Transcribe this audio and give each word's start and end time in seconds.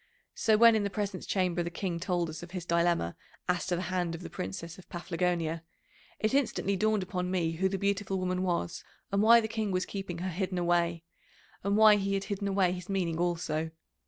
So, 0.33 0.57
when 0.57 0.75
in 0.75 0.83
the 0.83 0.89
Presence 0.89 1.27
Chamber 1.27 1.61
the 1.61 1.69
King 1.69 1.99
told 1.99 2.27
us 2.31 2.41
of 2.41 2.49
his 2.49 2.65
dilemma 2.65 3.15
as 3.47 3.67
to 3.67 3.75
the 3.75 3.83
hand 3.93 4.15
of 4.15 4.21
the 4.23 4.31
Princess 4.31 4.79
of 4.79 4.89
Paphlagonia, 4.89 5.61
it 6.17 6.33
instantly 6.33 6.75
dawned 6.75 7.03
upon 7.03 7.29
me 7.29 7.51
who 7.51 7.69
the 7.69 7.77
beautiful 7.77 8.17
woman 8.17 8.41
was, 8.41 8.83
and 9.11 9.21
why 9.21 9.39
the 9.39 9.47
King 9.47 9.69
was 9.69 9.85
keeping 9.85 10.17
her 10.17 10.31
hidden 10.31 10.57
away, 10.57 11.03
and 11.63 11.77
why 11.77 11.97
he 11.97 12.15
had 12.15 12.23
hidden 12.23 12.47
away 12.47 12.71
his 12.71 12.89
meaning 12.89 13.19
also. 13.19 13.69